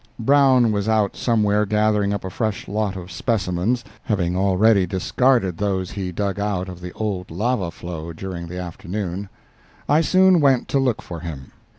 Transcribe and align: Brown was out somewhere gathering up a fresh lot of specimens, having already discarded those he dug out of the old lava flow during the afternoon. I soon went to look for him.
Brown 0.17 0.71
was 0.71 0.89
out 0.89 1.15
somewhere 1.15 1.63
gathering 1.63 2.11
up 2.11 2.25
a 2.25 2.31
fresh 2.31 2.67
lot 2.67 2.95
of 2.95 3.11
specimens, 3.11 3.83
having 4.01 4.35
already 4.35 4.87
discarded 4.87 5.59
those 5.59 5.91
he 5.91 6.11
dug 6.11 6.39
out 6.39 6.67
of 6.67 6.81
the 6.81 6.91
old 6.93 7.29
lava 7.29 7.69
flow 7.69 8.11
during 8.11 8.47
the 8.47 8.57
afternoon. 8.57 9.29
I 9.87 10.01
soon 10.01 10.41
went 10.41 10.67
to 10.69 10.79
look 10.79 11.03
for 11.03 11.19
him. 11.19 11.51